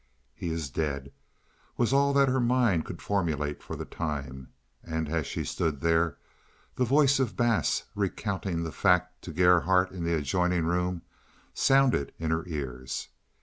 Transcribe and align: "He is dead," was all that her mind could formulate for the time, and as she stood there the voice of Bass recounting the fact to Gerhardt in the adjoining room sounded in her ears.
"He 0.33 0.49
is 0.49 0.71
dead," 0.71 1.13
was 1.77 1.93
all 1.93 2.11
that 2.13 2.27
her 2.27 2.39
mind 2.39 2.85
could 2.85 3.03
formulate 3.03 3.61
for 3.61 3.75
the 3.75 3.85
time, 3.85 4.47
and 4.83 5.07
as 5.07 5.27
she 5.27 5.43
stood 5.43 5.79
there 5.81 6.17
the 6.75 6.85
voice 6.85 7.19
of 7.19 7.37
Bass 7.37 7.83
recounting 7.93 8.63
the 8.63 8.71
fact 8.71 9.21
to 9.21 9.31
Gerhardt 9.31 9.91
in 9.91 10.03
the 10.03 10.15
adjoining 10.15 10.65
room 10.65 11.03
sounded 11.53 12.13
in 12.17 12.31
her 12.31 12.43
ears. 12.47 13.09